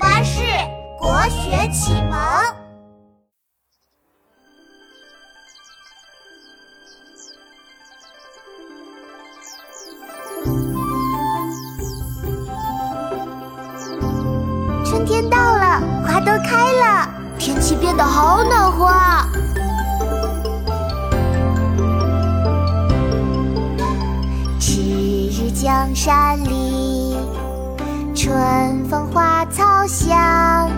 [0.00, 0.40] 巴士
[0.98, 2.18] 国学启蒙。
[14.86, 17.08] 春天到了，花都开了，
[17.38, 19.26] 天气变得好暖和啊！
[24.58, 24.80] 赤
[25.28, 27.18] 日江山丽，
[28.14, 29.29] 春风花
[29.90, 30.70] 香。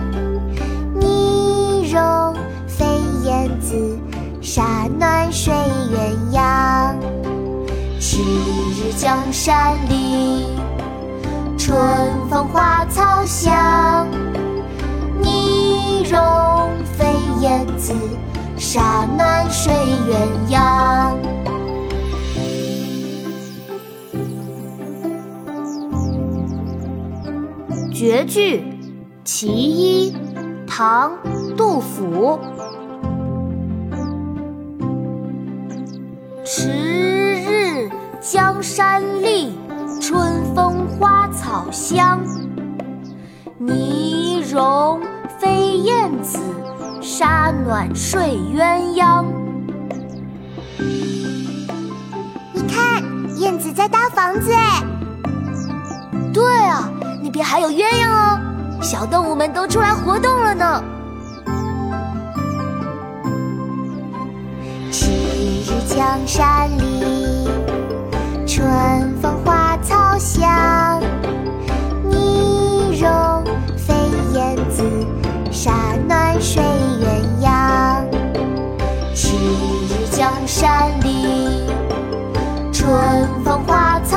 [0.99, 2.33] 泥融
[2.67, 2.83] 飞
[3.23, 3.99] 燕子，
[4.41, 6.95] 沙暖睡鸳鸯。
[7.99, 10.47] 赤日江山丽，
[11.59, 11.79] 春
[12.27, 14.07] 风花草香。
[15.21, 16.19] 泥融
[16.97, 17.05] 飞
[17.39, 17.93] 燕子，
[18.57, 19.71] 沙暖睡
[20.09, 21.13] 鸳鸯。
[27.93, 28.59] 绝句·
[29.25, 30.13] 其一，
[30.67, 31.11] 唐·
[31.55, 32.37] 杜甫。
[36.43, 37.89] 迟日
[38.19, 39.57] 江山丽，
[40.01, 42.19] 春风花草香。
[43.57, 44.99] 泥融
[45.39, 46.37] 飞燕子，
[47.01, 49.23] 沙暖睡鸳鸯。
[52.51, 53.01] 你看，
[53.37, 54.83] 燕子在搭房子哎。
[56.33, 56.89] 对啊。
[57.23, 58.37] 那边还有鸳鸯哦，
[58.83, 60.83] 小动物们都出来活动了呢。
[64.91, 67.47] 迟日江山丽
[68.45, 68.61] 春
[69.21, 71.01] 风花草香
[72.03, 73.09] 泥融
[73.77, 73.93] 飞
[74.33, 74.83] 燕子
[75.49, 75.71] 沙
[76.05, 76.61] 暖睡
[77.01, 78.03] 鸳鸯
[79.15, 79.37] 迟
[79.87, 81.65] 日江山丽
[82.73, 82.91] 春
[83.45, 84.12] 风花草